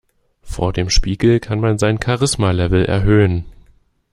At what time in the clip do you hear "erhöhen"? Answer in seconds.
2.85-3.45